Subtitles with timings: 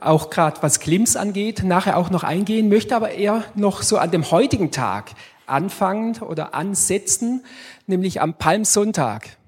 [0.00, 4.10] auch gerade was Klimms angeht, nachher auch noch eingehen, möchte aber eher noch so an
[4.10, 5.12] dem heutigen Tag
[5.46, 7.44] anfangen oder ansetzen,
[7.86, 9.38] nämlich am Palmsonntag.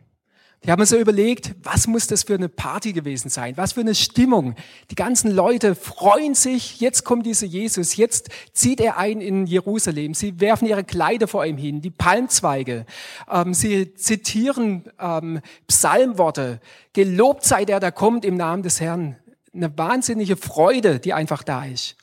[0.65, 3.57] Die haben so überlegt, was muss das für eine Party gewesen sein?
[3.57, 4.57] Was für eine Stimmung?
[4.91, 10.13] Die ganzen Leute freuen sich, jetzt kommt dieser Jesus, jetzt zieht er ein in Jerusalem.
[10.13, 12.85] Sie werfen ihre Kleider vor ihm hin, die Palmzweige.
[13.31, 16.61] Ähm, sie zitieren ähm, Psalmworte.
[16.93, 19.17] Gelobt sei der, der kommt im Namen des Herrn.
[19.53, 21.97] Eine wahnsinnige Freude, die einfach da ist.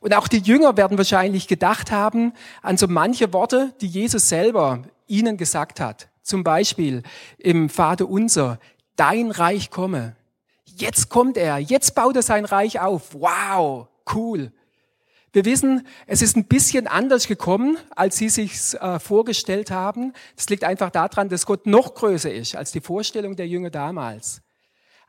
[0.00, 4.82] Und auch die Jünger werden wahrscheinlich gedacht haben an so manche Worte, die Jesus selber
[5.06, 6.08] ihnen gesagt hat.
[6.22, 7.02] Zum Beispiel
[7.38, 8.58] im Vater unser,
[8.96, 10.16] dein Reich komme.
[10.64, 13.14] Jetzt kommt er, jetzt baut er sein Reich auf.
[13.14, 14.52] Wow, cool.
[15.32, 20.12] Wir wissen, es ist ein bisschen anders gekommen, als sie sich äh, vorgestellt haben.
[20.36, 24.42] Das liegt einfach daran, dass Gott noch größer ist als die Vorstellung der Jünger damals.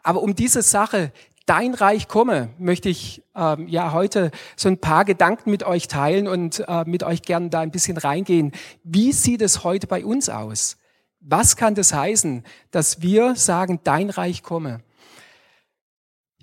[0.02, 1.12] Aber um diese Sache,
[1.46, 6.28] dein Reich komme, möchte ich ähm, ja heute so ein paar Gedanken mit euch teilen
[6.28, 8.52] und äh, mit euch gerne da ein bisschen reingehen.
[8.84, 10.78] Wie sieht es heute bei uns aus?
[11.20, 14.82] Was kann das heißen, dass wir sagen, dein Reich komme?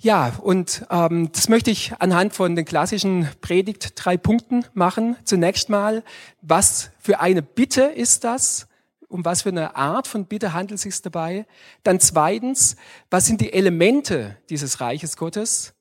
[0.03, 5.17] Ja, und ähm, das möchte ich anhand von den klassischen Predigt drei Punkten machen.
[5.25, 6.03] Zunächst mal,
[6.41, 8.70] was für eine Bitte ist das?
[9.11, 11.44] Um was für eine Art von Bitte handelt es sich dabei?
[11.83, 12.77] Dann zweitens,
[13.11, 15.75] was sind die Elemente dieses Reiches Gottes?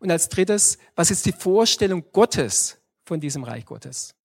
[0.00, 4.16] Und als drittes, was ist die Vorstellung Gottes von diesem Reich Gottes?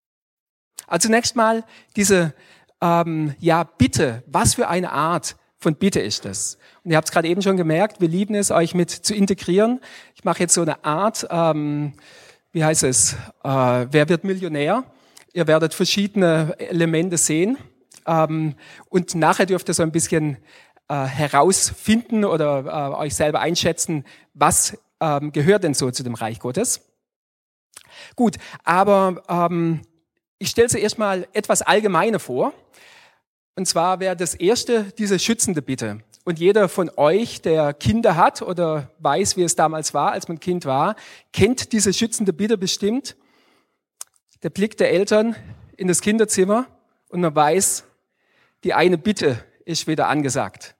[0.87, 1.63] Also zunächst mal
[1.95, 2.33] diese
[2.81, 6.57] ähm, ja, Bitte, was für eine Art von Bitte ist das?
[6.83, 9.79] Und ihr habt es gerade eben schon gemerkt, wir lieben es, euch mit zu integrieren.
[10.15, 11.93] Ich mache jetzt so eine Art, ähm,
[12.51, 13.13] wie heißt es,
[13.43, 14.85] äh, wer wird Millionär?
[15.33, 17.59] Ihr werdet verschiedene Elemente sehen.
[18.09, 18.55] Ähm,
[18.89, 20.37] und nachher dürft ihr so ein bisschen
[20.87, 26.39] äh, herausfinden oder äh, euch selber einschätzen, was ähm, gehört denn so zu dem Reich
[26.39, 26.81] Gottes.
[28.15, 29.81] Gut, aber ähm,
[30.39, 32.53] ich stelle sie erstmal etwas allgemeiner vor.
[33.55, 35.99] Und zwar wäre das erste diese schützende Bitte.
[36.25, 40.39] Und jeder von euch, der Kinder hat oder weiß, wie es damals war, als man
[40.39, 40.95] Kind war,
[41.33, 43.15] kennt diese schützende Bitte bestimmt.
[44.41, 45.35] Der Blick der Eltern
[45.77, 46.67] in das Kinderzimmer
[47.09, 47.83] und man weiß,
[48.63, 50.75] die eine Bitte ist wieder angesagt.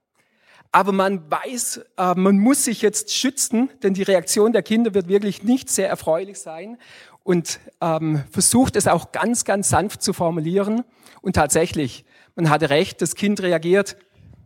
[0.72, 5.07] Aber man weiß, äh, man muss sich jetzt schützen, denn die Reaktion der Kinder wird
[5.07, 6.78] wirklich nicht sehr erfreulich sein
[7.23, 10.84] und ähm, versucht es auch ganz, ganz sanft zu formulieren.
[11.22, 13.97] Und tatsächlich, man hatte recht, das Kind reagiert,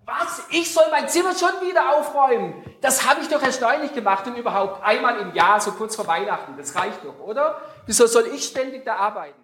[0.06, 0.44] was?
[0.50, 2.62] Ich soll mein Zimmer schon wieder aufräumen?
[2.82, 6.08] Das habe ich doch erst neulich gemacht und überhaupt einmal im Jahr, so kurz vor
[6.08, 6.58] Weihnachten.
[6.58, 7.62] Das reicht doch, oder?
[7.86, 9.40] Wieso soll ich ständig da arbeiten?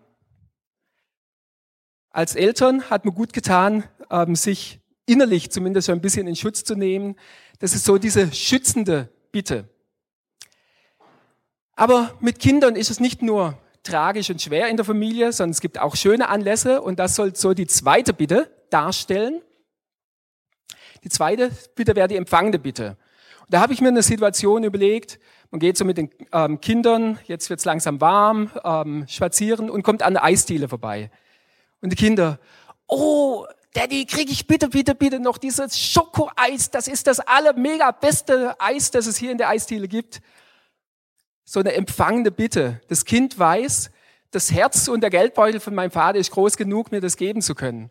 [2.20, 6.66] Als Eltern hat man gut getan, ähm, sich innerlich zumindest so ein bisschen in Schutz
[6.66, 7.16] zu nehmen.
[7.60, 9.70] Das ist so diese schützende Bitte.
[11.78, 15.62] Aber mit Kindern ist es nicht nur tragisch und schwer in der Familie, sondern es
[15.62, 19.42] gibt auch schöne Anlässe und das soll so die zweite Bitte darstellen.
[21.06, 22.98] Die zweite Bitte wäre die empfangende Bitte.
[23.40, 27.18] Und da habe ich mir eine Situation überlegt, man geht so mit den ähm, Kindern,
[27.28, 31.12] jetzt wird es langsam warm, ähm, spazieren und kommt an der Eisdiele vorbei.
[31.82, 32.40] Und die Kinder,
[32.88, 37.92] oh, Daddy, kriege ich bitte, bitte, bitte noch dieses Schokoeis, das ist das aller mega
[37.92, 40.22] beste Eis, das es hier in der Eisdiele gibt
[41.50, 42.80] so eine empfangende Bitte.
[42.90, 43.90] Das Kind weiß,
[44.30, 47.56] das Herz und der Geldbeutel von meinem Vater ist groß genug, mir das geben zu
[47.56, 47.90] können.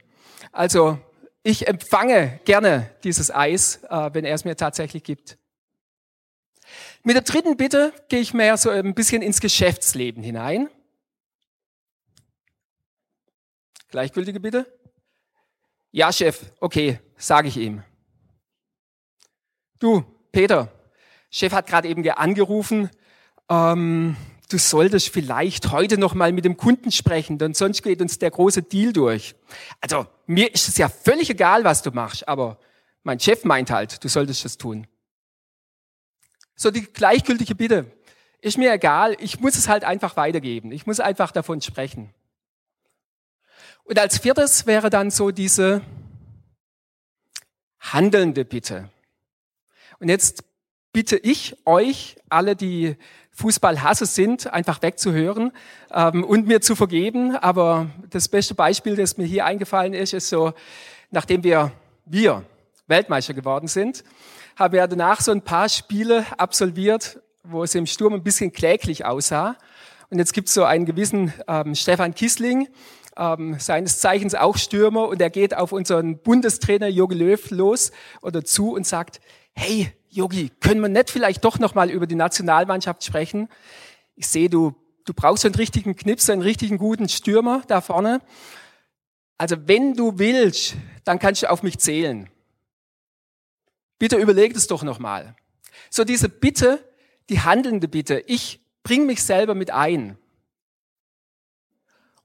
[0.52, 0.96] Also
[1.42, 5.38] ich empfange gerne dieses Eis, äh, wenn er es mir tatsächlich gibt.
[7.02, 10.68] Mit der dritten Bitte gehe ich mehr so ein bisschen ins Geschäftsleben hinein.
[13.88, 14.66] Gleichgültige Bitte?
[15.90, 17.82] Ja, Chef, okay, sage ich ihm.
[19.78, 20.70] Du, Peter,
[21.30, 22.90] Chef hat gerade eben angerufen,
[23.48, 24.16] ähm,
[24.50, 28.30] du solltest vielleicht heute noch mal mit dem Kunden sprechen, denn sonst geht uns der
[28.30, 29.34] große Deal durch.
[29.80, 32.58] Also mir ist es ja völlig egal, was du machst, aber
[33.02, 34.86] mein Chef meint halt, du solltest das tun.
[36.56, 37.90] So die gleichgültige Bitte.
[38.40, 40.72] Ist mir egal, ich muss es halt einfach weitergeben.
[40.72, 42.12] Ich muss einfach davon sprechen.
[43.88, 45.80] Und als viertes wäre dann so diese
[47.80, 48.90] handelnde Bitte.
[49.98, 50.44] Und jetzt
[50.92, 52.96] bitte ich euch, alle, die
[53.30, 55.52] Fußballhasse sind, einfach wegzuhören
[55.90, 57.34] ähm, und mir zu vergeben.
[57.34, 60.52] Aber das beste Beispiel, das mir hier eingefallen ist, ist so,
[61.10, 61.72] nachdem wir,
[62.04, 62.44] wir
[62.88, 64.04] Weltmeister geworden sind,
[64.56, 69.06] haben wir danach so ein paar Spiele absolviert, wo es im Sturm ein bisschen kläglich
[69.06, 69.56] aussah.
[70.10, 72.68] Und jetzt gibt es so einen gewissen ähm, Stefan Kissling,
[73.18, 77.90] ähm, seines Zeichens auch Stürmer, und er geht auf unseren Bundestrainer Jogi Löw los
[78.22, 79.20] oder zu und sagt,
[79.54, 83.48] hey, Yogi, können wir nicht vielleicht doch noch mal über die Nationalmannschaft sprechen?
[84.14, 84.74] Ich sehe, du,
[85.04, 88.20] du brauchst einen richtigen Knipser, einen richtigen guten Stürmer da vorne.
[89.36, 92.30] Also wenn du willst, dann kannst du auf mich zählen.
[93.98, 95.34] Bitte überleg das doch noch mal.
[95.90, 96.82] So diese Bitte,
[97.28, 100.16] die handelnde Bitte, ich bring mich selber mit ein.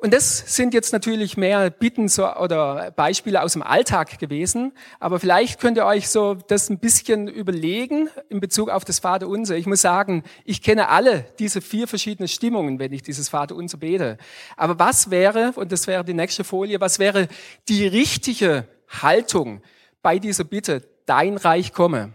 [0.04, 5.18] Und das sind jetzt natürlich mehr Bitten so, oder Beispiele aus dem Alltag gewesen, aber
[5.18, 9.56] vielleicht könnt ihr euch so das ein bisschen überlegen in Bezug auf das Vaterunser.
[9.56, 14.18] Ich muss sagen, ich kenne alle diese vier verschiedenen Stimmungen, wenn ich dieses Vaterunser bete.
[14.58, 17.30] Aber was wäre, und das wäre die nächste Folie, was wäre
[17.70, 19.62] die richtige Haltung
[20.02, 22.12] bei dieser Bitte, dein Reich komme?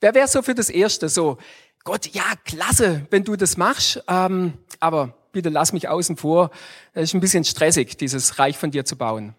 [0.00, 1.36] Wer wäre so für das Erste so,
[1.84, 6.50] Gott, ja, klasse, wenn du das machst, ähm, aber bitte lass mich außen vor.
[6.92, 9.34] Es ist ein bisschen stressig, dieses Reich von dir zu bauen.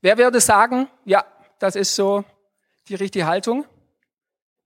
[0.00, 1.24] Wer würde sagen, ja,
[1.58, 2.24] das ist so
[2.88, 3.64] die richtige Haltung?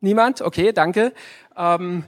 [0.00, 0.42] Niemand?
[0.42, 1.12] Okay, danke.
[1.56, 2.04] Ähm,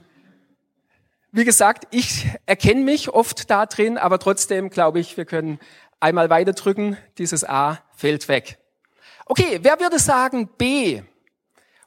[1.33, 5.59] wie gesagt, ich erkenne mich oft da drin, aber trotzdem glaube ich, wir können
[6.01, 6.97] einmal weiter drücken.
[7.19, 8.59] Dieses A fällt weg.
[9.27, 11.03] Okay, wer würde sagen B?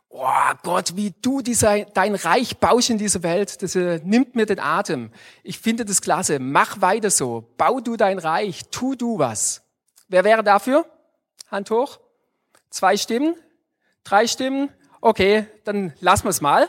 [0.09, 4.45] Oh Gott, wie du dieser, dein Reich baust in dieser Welt, das äh, nimmt mir
[4.45, 5.11] den Atem.
[5.43, 6.39] Ich finde das klasse.
[6.39, 7.47] Mach weiter so.
[7.57, 8.63] Bau du dein Reich.
[8.71, 9.61] Tu du was.
[10.07, 10.85] Wer wäre dafür?
[11.49, 11.99] Hand hoch.
[12.69, 13.35] Zwei Stimmen?
[14.03, 14.69] Drei Stimmen?
[15.01, 16.67] Okay, dann lassen wir es mal.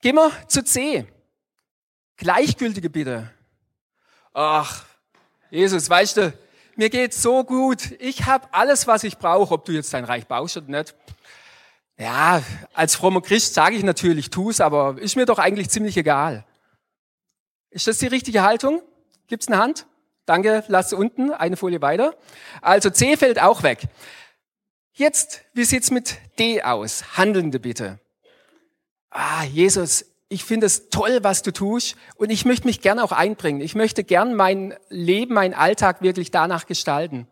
[0.00, 1.06] Gehen wir zu C.
[2.16, 3.30] Gleichgültige Bitte.
[4.32, 4.84] Ach,
[5.50, 6.32] Jesus, weißt du,
[6.76, 7.92] mir geht's so gut.
[7.98, 10.94] Ich habe alles, was ich brauche, ob du jetzt dein Reich baust oder nicht.
[11.98, 12.42] Ja,
[12.74, 16.44] als frommer Christ sage ich natürlich, tu's, aber ist mir doch eigentlich ziemlich egal.
[17.70, 18.82] Ist das die richtige Haltung?
[19.26, 19.86] Gibt's eine Hand?
[20.24, 22.14] Danke, lass unten, eine Folie weiter.
[22.62, 23.88] Also C fällt auch weg.
[24.92, 27.16] Jetzt, wie sieht's mit D aus?
[27.16, 27.98] Handelnde bitte.
[29.10, 33.12] Ah, Jesus, ich finde es toll, was du tust und ich möchte mich gern auch
[33.12, 33.60] einbringen.
[33.60, 37.26] Ich möchte gern mein Leben, mein Alltag wirklich danach gestalten.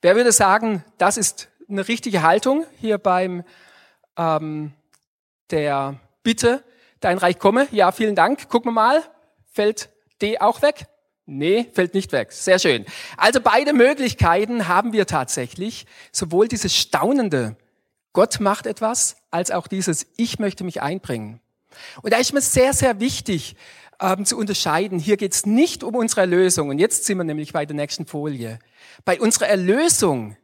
[0.00, 3.44] Wer würde sagen, das ist eine richtige Haltung hier beim
[4.16, 4.72] ähm,
[5.50, 6.62] der Bitte,
[7.00, 7.66] dein Reich komme.
[7.72, 8.48] Ja, vielen Dank.
[8.48, 9.02] Gucken wir mal.
[9.52, 9.90] Fällt
[10.20, 10.86] D auch weg?
[11.26, 12.32] Nee, fällt nicht weg.
[12.32, 12.84] Sehr schön.
[13.16, 15.86] Also beide Möglichkeiten haben wir tatsächlich.
[16.10, 17.56] Sowohl dieses staunende,
[18.12, 21.40] Gott macht etwas, als auch dieses, ich möchte mich einbringen.
[22.02, 23.56] Und da ist mir sehr, sehr wichtig
[24.00, 24.98] ähm, zu unterscheiden.
[24.98, 26.68] Hier geht es nicht um unsere Erlösung.
[26.68, 28.58] Und jetzt sind wir nämlich bei der nächsten Folie.
[29.04, 30.36] Bei unserer Erlösung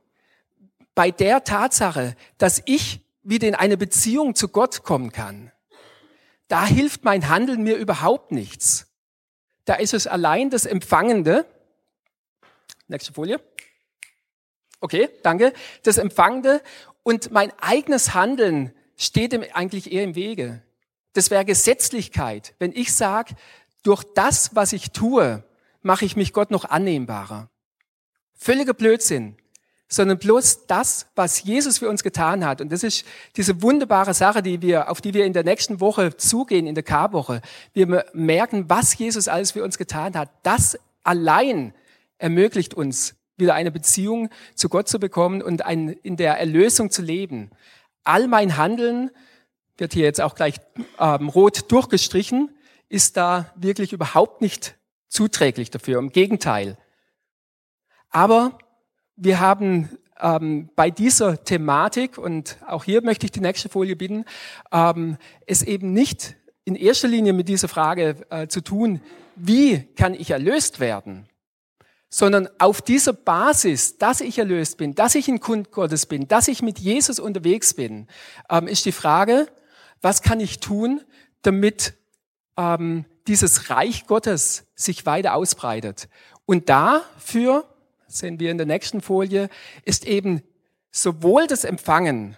[0.98, 5.52] bei der Tatsache, dass ich wieder in eine Beziehung zu Gott kommen kann,
[6.48, 8.88] da hilft mein Handeln mir überhaupt nichts.
[9.64, 11.46] Da ist es allein das Empfangende.
[12.88, 13.40] Nächste Folie.
[14.80, 15.52] Okay, danke.
[15.84, 16.60] Das Empfangende
[17.04, 20.64] und mein eigenes Handeln steht dem eigentlich eher im Wege.
[21.12, 23.36] Das wäre Gesetzlichkeit, wenn ich sage,
[23.84, 25.44] durch das, was ich tue,
[25.80, 27.50] mache ich mich Gott noch annehmbarer.
[28.34, 29.36] Völliger Blödsinn
[29.88, 32.61] sondern bloß das, was Jesus für uns getan hat.
[32.61, 33.05] Und das ist
[33.37, 36.85] diese wunderbare Sache, die wir, auf die wir in der nächsten Woche zugehen, in der
[36.85, 37.40] Karwoche.
[37.73, 40.31] Wir merken, was Jesus alles für uns getan hat.
[40.43, 41.73] Das allein
[42.19, 47.02] ermöglicht uns, wieder eine Beziehung zu Gott zu bekommen und ein, in der Erlösung zu
[47.02, 47.50] leben.
[48.05, 49.11] All mein Handeln,
[49.79, 50.56] wird hier jetzt auch gleich
[50.99, 52.50] ähm, rot durchgestrichen,
[52.88, 54.77] ist da wirklich überhaupt nicht
[55.08, 55.98] zuträglich dafür.
[55.98, 56.77] Im Gegenteil.
[58.10, 58.58] Aber
[59.19, 64.25] wir haben ähm, bei dieser Thematik, und auch hier möchte ich die nächste Folie bitten,
[64.72, 69.01] ähm, es eben nicht in erster Linie mit dieser Frage äh, zu tun,
[69.34, 71.29] wie kann ich erlöst werden,
[72.08, 76.48] sondern auf dieser Basis, dass ich erlöst bin, dass ich ein Kund Gottes bin, dass
[76.48, 78.06] ich mit Jesus unterwegs bin,
[78.51, 79.48] ähm, ist die Frage,
[80.01, 81.01] was kann ich tun,
[81.43, 81.94] damit
[82.56, 86.08] ähm, dieses Reich Gottes sich weiter ausbreitet.
[86.46, 87.65] Und dafür
[88.08, 89.48] sehen wir in der nächsten Folie,
[89.84, 90.43] ist eben
[90.91, 92.36] sowohl das Empfangen,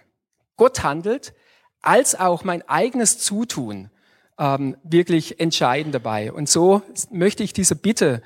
[0.57, 1.33] Gott handelt,
[1.81, 3.89] als auch mein eigenes Zutun
[4.37, 6.31] ähm, wirklich entscheidend dabei.
[6.31, 8.21] Und so möchte ich diese Bitte,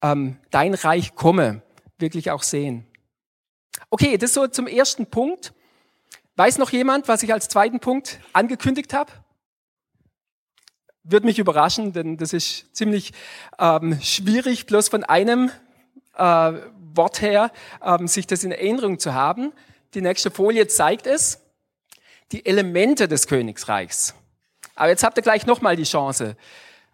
[0.00, 1.62] ähm, dein Reich komme,
[1.98, 2.86] wirklich auch sehen.
[3.90, 5.52] Okay, das so zum ersten Punkt.
[6.36, 9.12] Weiß noch jemand, was ich als zweiten Punkt angekündigt habe?
[11.02, 13.12] Würde mich überraschen, denn das ist ziemlich
[13.58, 15.50] ähm, schwierig, bloß von einem
[16.18, 16.52] äh,
[16.94, 17.50] Wort her,
[17.82, 19.52] ähm, sich das in Erinnerung zu haben.
[19.94, 21.40] Die nächste Folie zeigt es.
[22.32, 24.14] Die Elemente des Königsreichs.
[24.74, 26.36] Aber jetzt habt ihr gleich nochmal die Chance.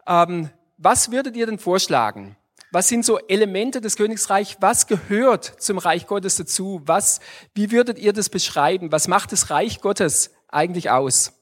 [0.06, 2.36] Ähm, was würdet ihr denn vorschlagen?
[2.70, 4.56] Was sind so Elemente des Königsreichs?
[4.60, 6.82] Was gehört zum Reich Gottes dazu?
[6.84, 7.20] Was,
[7.54, 8.90] wie würdet ihr das beschreiben?
[8.90, 11.32] Was macht das Reich Gottes eigentlich aus?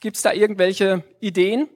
[0.00, 1.68] Gibt es da irgendwelche Ideen?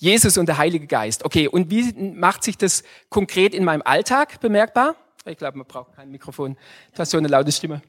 [0.00, 1.26] Jesus und der Heilige Geist.
[1.26, 4.96] Okay, und wie macht sich das konkret in meinem Alltag bemerkbar?
[5.26, 6.56] Ich glaube, man braucht kein Mikrofon.
[6.94, 7.82] Du hast so eine laute Stimme.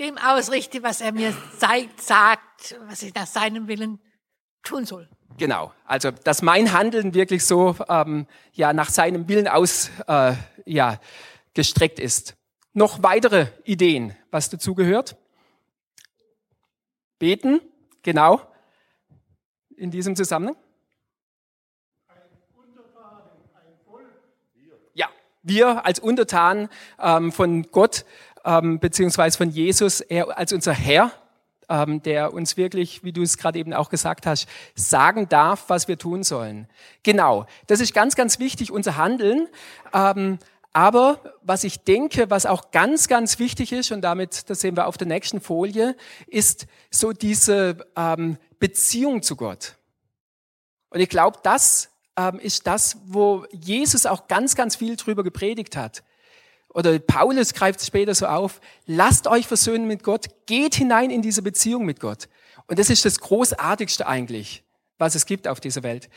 [0.00, 4.00] Dem ausrichte, was er mir zeigt, sagt, was ich nach seinem Willen
[4.64, 5.08] tun soll.
[5.38, 10.98] Genau, also dass mein Handeln wirklich so ähm, ja nach seinem Willen aus äh, ja
[11.54, 12.34] gestreckt ist.
[12.72, 15.16] Noch weitere Ideen, was dazu gehört?
[17.20, 17.60] Beten,
[18.02, 18.40] genau,
[19.76, 20.56] in diesem Zusammenhang.
[24.94, 25.08] Ja,
[25.42, 26.68] wir als Untertan
[27.00, 28.04] ähm, von Gott
[28.44, 31.12] ähm, beziehungsweise von Jesus, er als unser Herr
[31.68, 35.88] ähm, der uns wirklich, wie du es gerade eben auch gesagt hast, sagen darf, was
[35.88, 36.68] wir tun sollen.
[37.02, 39.48] Genau, das ist ganz, ganz wichtig, unser Handeln.
[39.92, 40.38] Ähm,
[40.72, 44.86] aber was ich denke, was auch ganz, ganz wichtig ist, und damit, das sehen wir
[44.86, 49.76] auf der nächsten Folie, ist so diese ähm, Beziehung zu Gott.
[50.90, 55.76] Und ich glaube, das ähm, ist das, wo Jesus auch ganz, ganz viel drüber gepredigt
[55.76, 56.02] hat
[56.74, 61.40] oder Paulus greift später so auf, lasst euch versöhnen mit Gott, geht hinein in diese
[61.40, 62.28] Beziehung mit Gott.
[62.66, 64.63] Und das ist das Großartigste eigentlich,
[64.98, 66.08] was es gibt auf dieser Welt.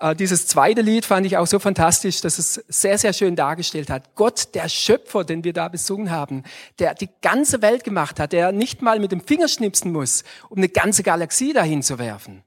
[0.00, 3.90] Äh, dieses zweite Lied fand ich auch so fantastisch, dass es sehr, sehr schön dargestellt
[3.90, 4.14] hat.
[4.14, 6.42] Gott, der Schöpfer, den wir da besungen haben,
[6.78, 10.58] der die ganze Welt gemacht hat, der nicht mal mit dem Finger schnipsen muss, um
[10.58, 12.42] eine ganze Galaxie dahin zu werfen.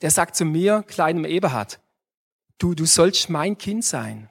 [0.00, 1.80] Der sagt zu mir, kleinem Eberhard,
[2.58, 4.30] du, du sollst mein Kind sein.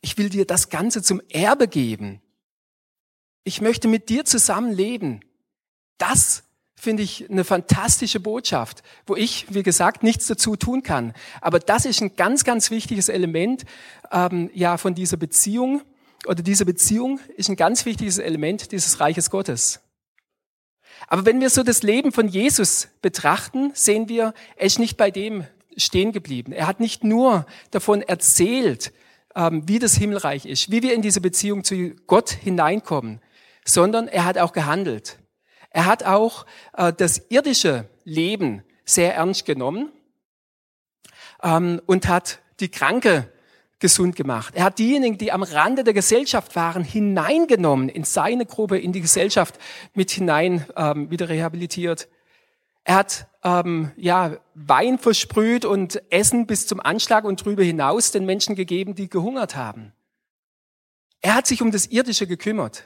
[0.00, 2.20] Ich will dir das Ganze zum Erbe geben.
[3.44, 5.20] Ich möchte mit dir zusammen leben.
[5.98, 6.42] Das
[6.78, 11.14] finde ich eine fantastische Botschaft, wo ich, wie gesagt, nichts dazu tun kann.
[11.40, 13.64] Aber das ist ein ganz, ganz wichtiges Element
[14.12, 15.82] ähm, ja von dieser Beziehung
[16.26, 19.80] oder diese Beziehung ist ein ganz wichtiges Element dieses Reiches Gottes.
[21.08, 25.10] Aber wenn wir so das Leben von Jesus betrachten, sehen wir, er ist nicht bei
[25.10, 26.52] dem stehen geblieben.
[26.52, 28.92] Er hat nicht nur davon erzählt,
[29.34, 33.20] ähm, wie das Himmelreich ist, wie wir in diese Beziehung zu Gott hineinkommen,
[33.64, 35.18] sondern er hat auch gehandelt.
[35.70, 39.92] Er hat auch äh, das irdische Leben sehr ernst genommen
[41.42, 43.30] ähm, und hat die Kranke
[43.78, 44.54] gesund gemacht.
[44.56, 49.02] Er hat diejenigen, die am Rande der Gesellschaft waren, hineingenommen in seine Gruppe, in die
[49.02, 49.58] Gesellschaft
[49.92, 52.08] mit hinein ähm, wieder rehabilitiert.
[52.84, 58.24] Er hat ähm, ja, Wein versprüht und Essen bis zum Anschlag und drüber hinaus den
[58.24, 59.92] Menschen gegeben, die gehungert haben.
[61.20, 62.84] Er hat sich um das Irdische gekümmert.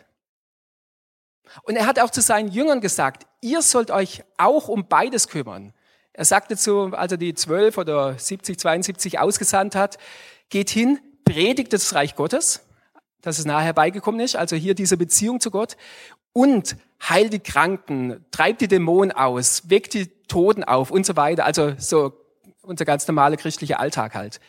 [1.63, 5.73] Und er hat auch zu seinen Jüngern gesagt, ihr sollt euch auch um beides kümmern.
[6.13, 9.99] Er sagte zu, als er die zwölf oder 70, 72 ausgesandt hat,
[10.49, 12.67] geht hin, predigt das Reich Gottes,
[13.23, 15.77] dass es nahe herbeigekommen ist, also hier diese Beziehung zu Gott,
[16.33, 16.77] und
[17.09, 21.45] heilt die Kranken, treibt die Dämonen aus, weckt die Toten auf und so weiter.
[21.45, 22.13] Also so
[22.63, 24.41] unser ganz normaler christlicher Alltag halt.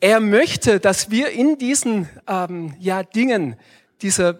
[0.00, 3.56] Er möchte, dass wir in diesen ähm, ja, Dingen,
[4.02, 4.38] dieser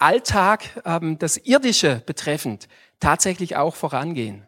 [0.00, 2.68] Alltag, ähm, das Irdische betreffend,
[3.00, 4.46] tatsächlich auch vorangehen.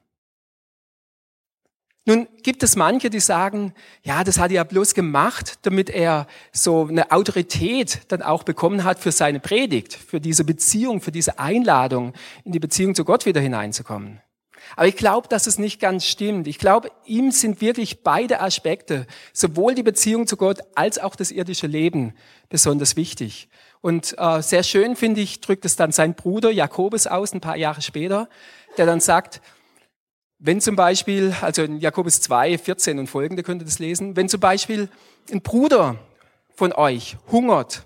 [2.04, 6.88] Nun gibt es manche, die sagen, ja, das hat er bloß gemacht, damit er so
[6.88, 12.12] eine Autorität dann auch bekommen hat für seine Predigt, für diese Beziehung, für diese Einladung,
[12.44, 14.20] in die Beziehung zu Gott wieder hineinzukommen.
[14.74, 16.48] Aber ich glaube, dass es nicht ganz stimmt.
[16.48, 21.30] Ich glaube, ihm sind wirklich beide Aspekte, sowohl die Beziehung zu Gott als auch das
[21.30, 22.14] irdische Leben,
[22.48, 23.48] besonders wichtig.
[23.82, 27.56] Und äh, sehr schön, finde ich, drückt es dann sein Bruder Jakobus aus, ein paar
[27.56, 28.28] Jahre später,
[28.78, 29.42] der dann sagt,
[30.38, 34.28] wenn zum Beispiel, also in Jakobus 2, 14 und folgende könnt ihr das lesen, wenn
[34.28, 34.88] zum Beispiel
[35.30, 35.96] ein Bruder
[36.54, 37.84] von euch hungert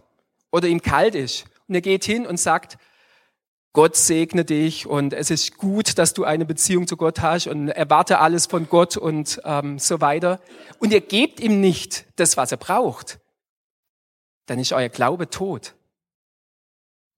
[0.52, 2.78] oder ihm kalt ist und er geht hin und sagt,
[3.74, 7.68] Gott segne dich und es ist gut, dass du eine Beziehung zu Gott hast und
[7.68, 10.40] erwarte alles von Gott und ähm, so weiter.
[10.78, 13.18] Und ihr gebt ihm nicht das, was er braucht,
[14.46, 15.75] dann ist euer Glaube tot.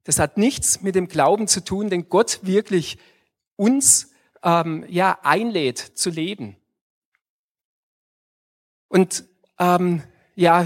[0.09, 2.97] Das hat nichts mit dem Glauben zu tun, den Gott wirklich
[3.57, 4.11] uns
[4.43, 6.57] ähm, ja, einlädt zu leben.
[8.89, 9.25] Und
[9.59, 10.03] ähm,
[10.35, 10.65] ja,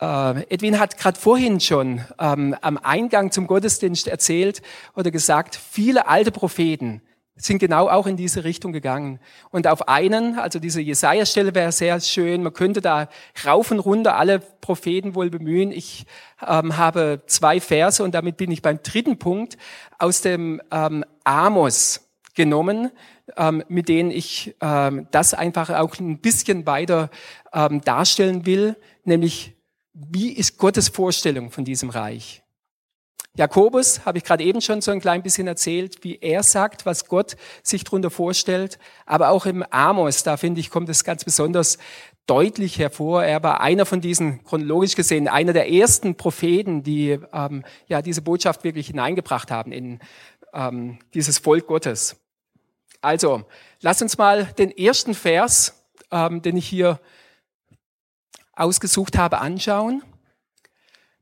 [0.00, 4.62] äh, Edwin hat gerade vorhin schon ähm, am Eingang zum Gottesdienst erzählt
[4.94, 7.02] oder gesagt, viele alte Propheten
[7.36, 9.20] sind genau auch in diese Richtung gegangen.
[9.50, 13.08] Und auf einen, also diese Jesaja-Stelle wäre sehr schön, man könnte da
[13.44, 15.70] rauf und runter alle Propheten wohl bemühen.
[15.70, 16.06] Ich
[16.46, 19.58] ähm, habe zwei Verse und damit bin ich beim dritten Punkt
[19.98, 22.90] aus dem ähm, Amos genommen,
[23.36, 27.10] ähm, mit denen ich ähm, das einfach auch ein bisschen weiter
[27.52, 29.56] ähm, darstellen will, nämlich
[29.92, 32.42] wie ist Gottes Vorstellung von diesem Reich?
[33.36, 37.06] Jakobus habe ich gerade eben schon so ein klein bisschen erzählt, wie er sagt, was
[37.06, 38.78] Gott sich darunter vorstellt.
[39.04, 41.76] Aber auch im Amos, da finde ich, kommt es ganz besonders
[42.26, 43.24] deutlich hervor.
[43.24, 48.22] Er war einer von diesen, chronologisch gesehen, einer der ersten Propheten, die ähm, ja diese
[48.22, 50.00] Botschaft wirklich hineingebracht haben in
[50.54, 52.16] ähm, dieses Volk Gottes.
[53.02, 53.44] Also,
[53.82, 57.00] lass uns mal den ersten Vers, ähm, den ich hier
[58.54, 60.02] ausgesucht habe, anschauen.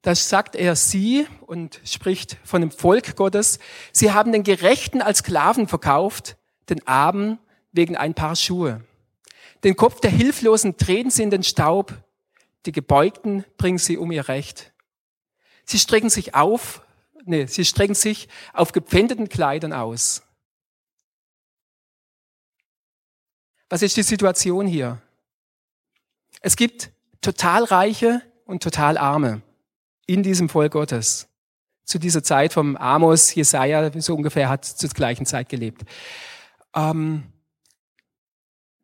[0.04, 3.58] Da sagt er sie und spricht von dem Volk Gottes.
[3.90, 6.36] Sie haben den Gerechten als Sklaven verkauft,
[6.68, 7.38] den Armen
[7.72, 8.84] wegen ein paar Schuhe.
[9.64, 11.94] Den Kopf der Hilflosen treten sie in den Staub,
[12.66, 14.74] die Gebeugten bringen sie um ihr Recht.
[15.64, 16.82] Sie strecken sich auf,
[17.24, 20.22] nee, sie strecken sich auf gepfändeten Kleidern aus.
[23.70, 25.00] Was ist die Situation hier?
[26.42, 26.90] Es gibt
[27.22, 29.40] total Reiche und total Arme
[30.06, 31.28] in diesem Volk Gottes.
[31.84, 35.82] Zu dieser Zeit vom Amos, Jesaja, so ungefähr hat zur gleichen Zeit gelebt.
[36.74, 37.24] Ähm,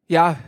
[0.07, 0.39] ja,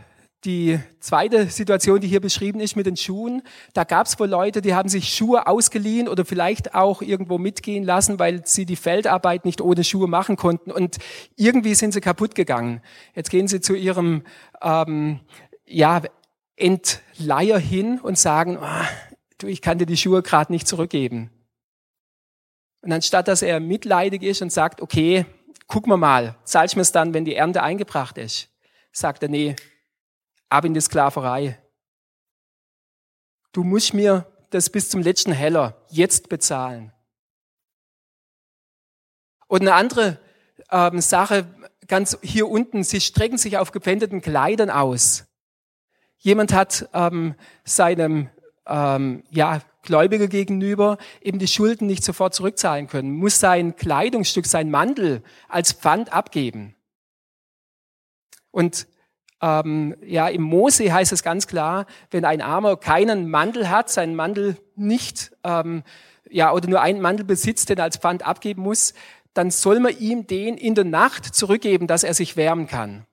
[0.45, 4.61] die zweite Situation, die hier beschrieben ist mit den Schuhen, da gab es wohl Leute,
[4.61, 9.45] die haben sich Schuhe ausgeliehen oder vielleicht auch irgendwo mitgehen lassen, weil sie die Feldarbeit
[9.45, 10.97] nicht ohne Schuhe machen konnten und
[11.37, 12.81] irgendwie sind sie kaputt gegangen.
[13.15, 14.23] Jetzt gehen sie zu ihrem
[14.61, 15.21] ähm,
[15.65, 16.01] ja,
[16.55, 19.12] Entleiher hin und sagen, oh,
[19.43, 21.29] du, ich kann dir die Schuhe gerade nicht zurückgeben.
[22.81, 25.25] Und anstatt dass er mitleidig ist und sagt, okay,
[25.67, 28.49] guck mal mal, zahlst mir es dann, wenn die Ernte eingebracht ist,
[28.91, 29.55] sagt er, nee,
[30.49, 31.59] ab in die Sklaverei.
[33.51, 36.91] Du musst mir das bis zum letzten Heller jetzt bezahlen.
[39.47, 40.19] Und eine andere
[40.71, 41.47] ähm, Sache,
[41.87, 45.25] ganz hier unten, sie strecken sich auf gepfändeten Kleidern aus.
[46.17, 48.29] Jemand hat ähm, seinem
[48.67, 54.71] ähm, ja, Gläubiger gegenüber eben die Schulden nicht sofort zurückzahlen können, muss sein Kleidungsstück, sein
[54.71, 56.75] Mantel als Pfand abgeben.
[58.51, 58.87] Und
[59.41, 64.15] ähm, ja, im Mose heißt es ganz klar, wenn ein Armer keinen Mantel hat, seinen
[64.15, 65.83] Mantel nicht, ähm,
[66.29, 68.93] ja, oder nur einen Mantel besitzt, den er als Pfand abgeben muss,
[69.33, 73.05] dann soll man ihm den in der Nacht zurückgeben, dass er sich wärmen kann.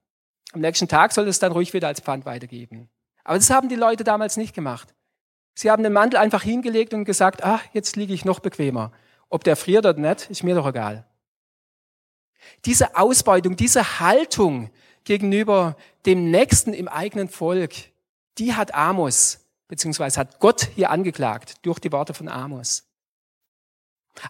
[0.52, 2.88] Am nächsten Tag soll es dann ruhig wieder als Pfand weitergeben.
[3.24, 4.94] Aber das haben die Leute damals nicht gemacht.
[5.54, 8.92] Sie haben den Mantel einfach hingelegt und gesagt, ach, jetzt liege ich noch bequemer.
[9.28, 11.06] Ob der friert oder nicht, ist mir doch egal.
[12.64, 14.70] Diese Ausbeutung, diese Haltung
[15.04, 17.72] gegenüber dem Nächsten im eigenen Volk,
[18.38, 22.84] die hat Amos, beziehungsweise hat Gott hier angeklagt durch die Worte von Amos.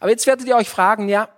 [0.00, 1.28] Aber jetzt werdet ihr euch fragen, ja,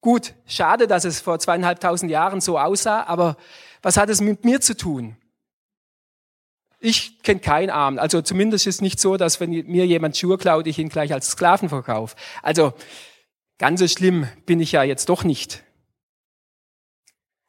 [0.00, 3.36] gut, schade, dass es vor zweieinhalbtausend Jahren so aussah, aber
[3.82, 5.16] was hat es mit mir zu tun?
[6.84, 8.00] Ich kenne keinen Armen.
[8.00, 11.12] Also zumindest ist es nicht so, dass wenn mir jemand Schuhe klaut, ich ihn gleich
[11.12, 12.16] als Sklaven verkaufe.
[12.42, 12.72] Also
[13.58, 15.62] ganz so schlimm bin ich ja jetzt doch nicht.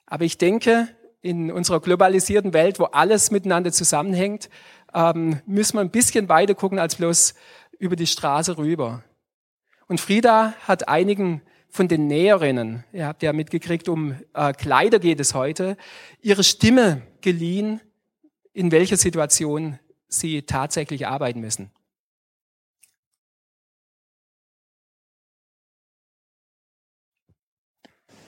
[0.06, 0.88] Aber ich denke,
[1.22, 4.52] in unserer globalisierten Welt, wo alles miteinander zusammenhängt,
[4.94, 7.34] ähm, müssen wir ein bisschen weiter gucken als bloß
[7.80, 9.04] über die Straße rüber.
[9.88, 15.20] Und Frieda hat einigen von den Näherinnen, ihr habt ja mitgekriegt, um äh, Kleider geht
[15.20, 15.76] es heute,
[16.22, 17.82] ihre Stimme geliehen,
[18.54, 21.72] in welcher Situation sie tatsächlich arbeiten müssen.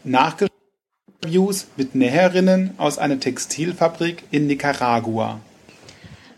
[0.04, 5.40] Nachgeviews mit Näherinnen aus einer Textilfabrik in Nicaragua.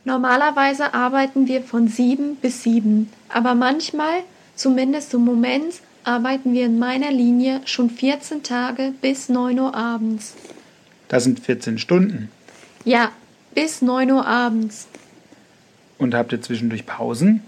[0.05, 4.23] Normalerweise arbeiten wir von sieben bis sieben, aber manchmal,
[4.55, 10.33] zumindest im Moment, arbeiten wir in meiner Linie schon 14 Tage bis 9 Uhr abends.
[11.09, 12.31] Das sind 14 Stunden.
[12.85, 13.11] Ja,
[13.57, 14.87] bis 9 Uhr abends.
[15.97, 17.41] Und habt ihr zwischendurch Pausen?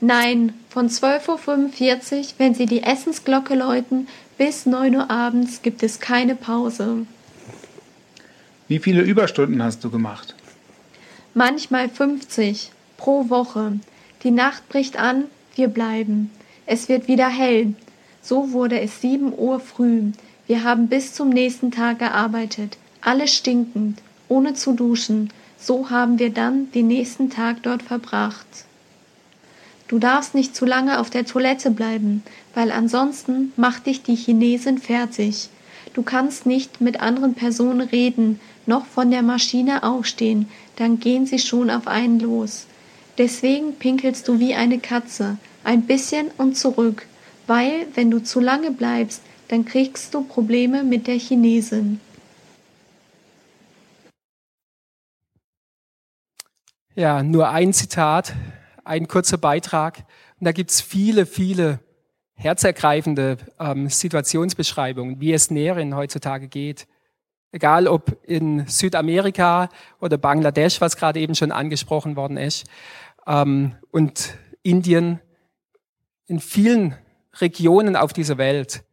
[0.00, 6.00] Nein, von 12.45 Uhr, wenn sie die Essensglocke läuten, bis 9 Uhr abends gibt es
[6.00, 7.04] keine Pause.
[8.68, 10.34] Wie viele Überstunden hast du gemacht?
[11.34, 13.80] Manchmal 50 pro Woche.
[14.22, 15.24] Die Nacht bricht an,
[15.56, 16.30] wir bleiben.
[16.64, 17.74] Es wird wieder hell.
[18.22, 20.04] So wurde es 7 Uhr früh.
[20.46, 22.78] Wir haben bis zum nächsten Tag gearbeitet.
[23.02, 25.30] Alle stinkend ohne zu duschen.
[25.58, 28.46] So haben wir dann den nächsten Tag dort verbracht.
[29.88, 32.22] Du darfst nicht zu lange auf der Toilette bleiben,
[32.54, 35.50] weil ansonsten macht dich die Chinesin fertig.
[35.92, 41.38] Du kannst nicht mit anderen Personen reden, noch von der Maschine aufstehen, dann gehen sie
[41.38, 42.66] schon auf einen los.
[43.18, 47.06] Deswegen pinkelst du wie eine Katze, ein bisschen und zurück,
[47.46, 52.00] weil, wenn du zu lange bleibst, dann kriegst du Probleme mit der Chinesin.
[56.96, 58.34] Ja, nur ein Zitat
[58.84, 60.04] ein kurzer Beitrag.
[60.38, 61.80] Und da gibt's viele, viele
[62.34, 66.86] herzergreifende ähm, Situationsbeschreibungen, wie es Näherin heutzutage geht.
[67.50, 72.64] Egal ob in Südamerika oder Bangladesch, was gerade eben schon angesprochen worden ist,
[73.26, 75.20] ähm, und Indien,
[76.26, 76.94] in vielen
[77.40, 78.84] Regionen auf dieser Welt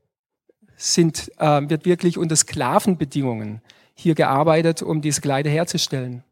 [0.76, 3.62] sind, äh, wird wirklich unter Sklavenbedingungen
[3.94, 6.24] hier gearbeitet, um diese Kleider herzustellen.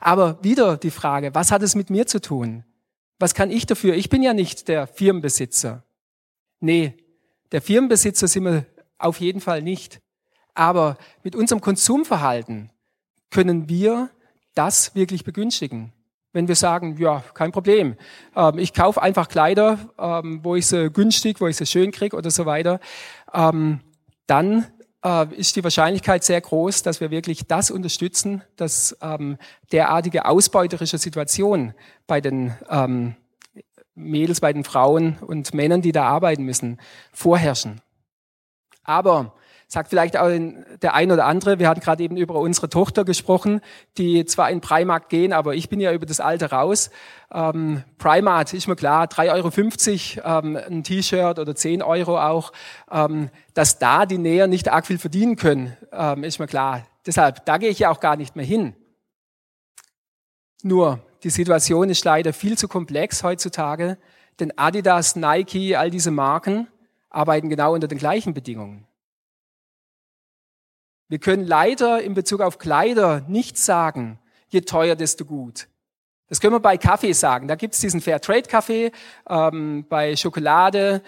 [0.00, 2.64] Aber wieder die Frage, was hat es mit mir zu tun?
[3.18, 3.94] Was kann ich dafür?
[3.94, 5.84] Ich bin ja nicht der Firmenbesitzer.
[6.60, 6.94] Nee,
[7.52, 8.66] der Firmenbesitzer sind wir
[8.98, 10.00] auf jeden Fall nicht.
[10.54, 12.70] Aber mit unserem Konsumverhalten
[13.30, 14.10] können wir
[14.54, 15.92] das wirklich begünstigen.
[16.32, 17.96] Wenn wir sagen, ja, kein Problem,
[18.36, 22.16] ähm, ich kaufe einfach Kleider, ähm, wo ich sie günstig, wo ich sie schön kriege
[22.16, 22.78] oder so weiter,
[23.34, 23.80] ähm,
[24.26, 24.66] dann
[25.04, 28.96] äh, ist die Wahrscheinlichkeit sehr groß, dass wir wirklich das unterstützen, dass
[29.72, 31.74] derartige ausbeuterische Situationen
[32.06, 32.54] bei den
[33.94, 36.78] Mädels, bei den Frauen und Männern, die da arbeiten müssen,
[37.12, 37.80] vorherrschen.
[38.82, 39.34] Aber
[39.70, 40.28] sagt vielleicht auch
[40.82, 43.60] der ein oder andere, wir hatten gerade eben über unsere Tochter gesprochen,
[43.98, 46.90] die zwar in Primark gehen, aber ich bin ja über das Alter raus.
[47.32, 52.52] Ähm, Primark ist mir klar, 3,50 Euro ähm, ein T-Shirt oder 10 Euro auch.
[52.90, 56.82] Ähm, dass da die Näher nicht arg viel verdienen können, ähm, ist mir klar.
[57.06, 58.74] Deshalb, da gehe ich ja auch gar nicht mehr hin.
[60.64, 63.98] Nur, die Situation ist leider viel zu komplex heutzutage,
[64.40, 66.66] denn Adidas, Nike, all diese Marken
[67.08, 68.86] arbeiten genau unter den gleichen Bedingungen.
[71.10, 75.66] Wir können leider in Bezug auf Kleider nicht sagen, je teuer, desto gut.
[76.28, 77.48] Das können wir bei Kaffee sagen.
[77.48, 78.92] Da gibt es diesen Fairtrade-Kaffee,
[79.28, 81.02] ähm, bei Schokolade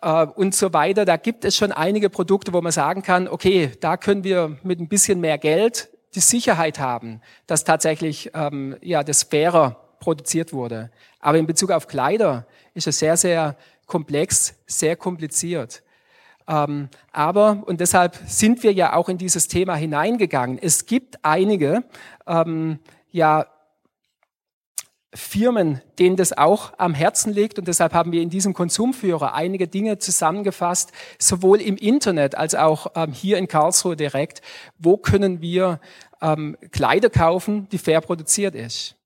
[0.00, 1.04] äh, und so weiter.
[1.04, 4.78] Da gibt es schon einige Produkte, wo man sagen kann, okay, da können wir mit
[4.78, 10.92] ein bisschen mehr Geld die Sicherheit haben, dass tatsächlich ähm, ja, das fairer produziert wurde.
[11.18, 15.82] Aber in Bezug auf Kleider ist es sehr, sehr komplex, sehr kompliziert.
[16.50, 21.84] Ähm, aber, und deshalb sind wir ja auch in dieses Thema hineingegangen, es gibt einige
[22.26, 22.80] ähm,
[23.12, 23.46] ja,
[25.14, 27.60] Firmen, denen das auch am Herzen liegt.
[27.60, 32.88] Und deshalb haben wir in diesem Konsumführer einige Dinge zusammengefasst, sowohl im Internet als auch
[32.96, 34.42] ähm, hier in Karlsruhe direkt.
[34.76, 35.80] Wo können wir
[36.20, 38.96] ähm, Kleider kaufen, die fair produziert ist?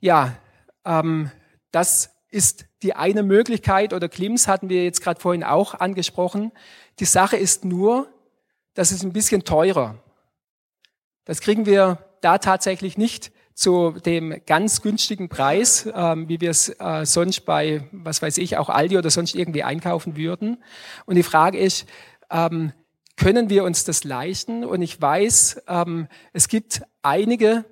[0.00, 0.36] Ja,
[0.84, 1.30] ähm,
[1.70, 6.52] das ist die eine Möglichkeit, oder Klims hatten wir jetzt gerade vorhin auch angesprochen.
[7.00, 8.08] Die Sache ist nur,
[8.74, 9.96] das ist ein bisschen teurer.
[11.24, 16.68] Das kriegen wir da tatsächlich nicht zu dem ganz günstigen Preis, ähm, wie wir es
[16.78, 20.62] äh, sonst bei, was weiß ich, auch Aldi oder sonst irgendwie einkaufen würden.
[21.06, 21.86] Und die Frage ist,
[22.30, 22.72] ähm,
[23.16, 24.64] können wir uns das leisten?
[24.64, 27.64] Und ich weiß, ähm, es gibt einige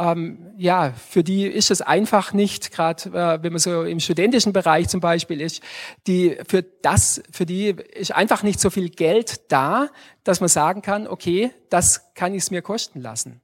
[0.00, 4.54] ähm, ja, für die ist es einfach nicht, gerade äh, wenn man so im studentischen
[4.54, 5.62] Bereich zum Beispiel ist,
[6.06, 9.88] die für das, für die ist einfach nicht so viel Geld da,
[10.24, 13.42] dass man sagen kann, okay, das kann ich es mir kosten lassen.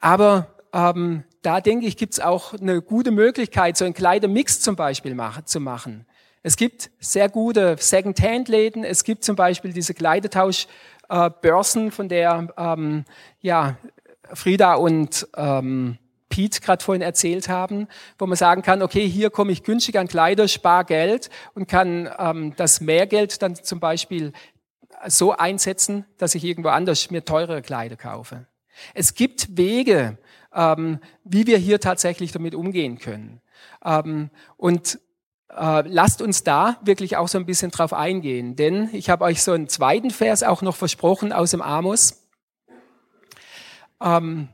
[0.00, 4.74] Aber ähm, da denke ich, gibt es auch eine gute Möglichkeit, so einen Kleidermix zum
[4.74, 6.06] Beispiel mach, zu machen.
[6.42, 8.82] Es gibt sehr gute Second-Hand-Läden.
[8.82, 13.04] Es gibt zum Beispiel diese Kleidetauschbörsen, äh, von der ähm,
[13.40, 13.76] ja
[14.34, 19.52] Frieda und ähm, Pete gerade vorhin erzählt haben, wo man sagen kann, okay, hier komme
[19.52, 24.32] ich günstig an Kleider, spar Geld und kann ähm, das Mehrgeld dann zum Beispiel
[25.06, 28.46] so einsetzen, dass ich irgendwo anders mir teurere Kleider kaufe.
[28.94, 30.18] Es gibt Wege,
[30.54, 33.40] ähm, wie wir hier tatsächlich damit umgehen können.
[33.84, 34.98] Ähm, und
[35.50, 39.42] äh, lasst uns da wirklich auch so ein bisschen drauf eingehen, denn ich habe euch
[39.42, 42.25] so einen zweiten Vers auch noch versprochen aus dem Amos.
[44.00, 44.48] Ähm,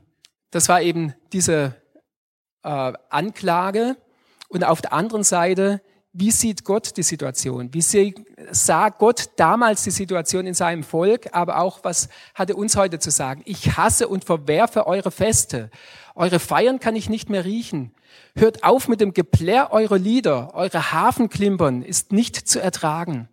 [0.51, 1.75] das war eben diese
[2.63, 3.97] äh, Anklage.
[4.49, 7.73] Und auf der anderen Seite, wie sieht Gott die Situation?
[7.73, 7.81] Wie
[8.51, 11.29] sah Gott damals die Situation in seinem Volk?
[11.31, 13.41] Aber auch, was hat er uns heute zu sagen?
[13.45, 15.71] Ich hasse und verwerfe eure Feste.
[16.13, 17.95] Eure Feiern kann ich nicht mehr riechen.
[18.35, 20.53] Hört auf mit dem Geplärr eurer Lieder.
[20.53, 23.27] Eure Hafenklimpern ist nicht zu ertragen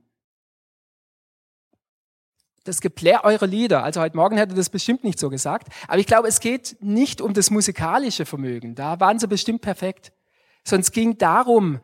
[2.64, 3.82] das Geplär eurer Lieder.
[3.82, 5.68] Also heute Morgen hätte das bestimmt nicht so gesagt.
[5.88, 8.74] Aber ich glaube, es geht nicht um das musikalische Vermögen.
[8.74, 10.12] Da waren sie bestimmt perfekt.
[10.70, 11.80] Es ging darum,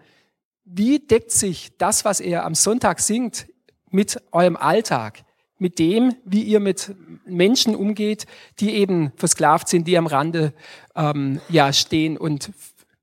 [0.64, 3.46] wie deckt sich das, was ihr am Sonntag singt,
[3.90, 5.24] mit eurem Alltag,
[5.58, 8.26] mit dem, wie ihr mit Menschen umgeht,
[8.60, 10.52] die eben versklavt sind, die am Rande
[10.94, 12.50] ähm, ja stehen und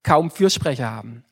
[0.04, 1.24] kaum Fürsprecher haben.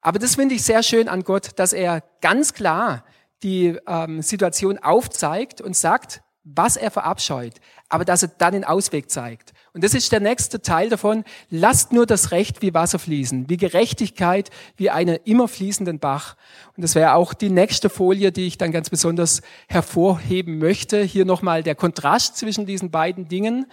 [0.00, 3.04] Aber das finde ich sehr schön an Gott, dass er ganz klar
[3.42, 7.54] die ähm, Situation aufzeigt und sagt, was er verabscheut,
[7.88, 9.52] aber dass er dann den Ausweg zeigt.
[9.72, 11.24] Und das ist der nächste Teil davon.
[11.50, 16.36] Lasst nur das Recht wie Wasser fließen, wie Gerechtigkeit, wie einen immer fließenden Bach.
[16.76, 21.02] Und das wäre auch die nächste Folie, die ich dann ganz besonders hervorheben möchte.
[21.02, 23.66] Hier nochmal der Kontrast zwischen diesen beiden Dingen.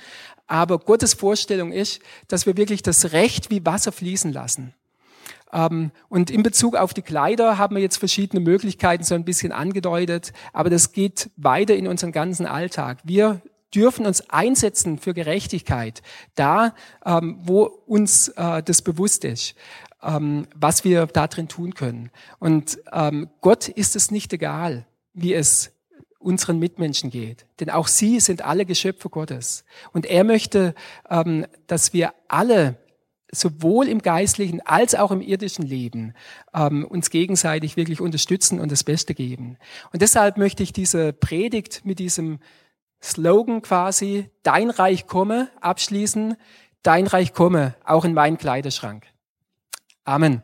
[0.48, 4.74] Aber Gottes Vorstellung ist, dass wir wirklich das Recht wie Wasser fließen lassen.
[5.54, 9.52] Ähm, und in Bezug auf die Kleider haben wir jetzt verschiedene Möglichkeiten so ein bisschen
[9.52, 13.00] angedeutet, aber das geht weiter in unseren ganzen Alltag.
[13.04, 13.42] Wir
[13.74, 16.02] dürfen uns einsetzen für Gerechtigkeit,
[16.36, 19.56] da ähm, wo uns äh, das bewusst ist,
[20.02, 22.10] ähm, was wir da drin tun können.
[22.40, 22.80] Und
[23.42, 25.72] Gott ist es nicht egal, wie es
[26.20, 27.46] unseren Mitmenschen geht.
[27.60, 29.66] Denn auch sie sind alle Geschöpfe Gottes.
[29.92, 30.74] Und er möchte,
[31.68, 32.78] dass wir alle
[33.34, 36.14] sowohl im geistlichen als auch im irdischen Leben
[36.54, 39.58] ähm, uns gegenseitig wirklich unterstützen und das Beste geben.
[39.92, 42.40] Und deshalb möchte ich diese Predigt mit diesem
[43.02, 46.36] Slogan quasi, dein Reich komme, abschließen,
[46.84, 49.06] dein Reich komme, auch in meinen Kleiderschrank.
[50.06, 50.42] Amen.